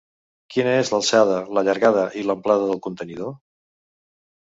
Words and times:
Quina 0.55 0.71
és 0.77 0.89
l'alçada, 0.93 1.35
la 1.59 1.65
llargada 1.69 2.07
i 2.23 2.27
l'amplada 2.31 2.69
del 2.73 2.85
contenidor? 2.89 3.41